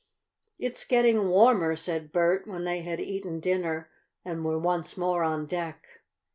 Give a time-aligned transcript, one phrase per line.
[0.57, 3.91] "It's getting warmer," said Bert when they had eaten dinner
[4.25, 5.85] and were once more on deck.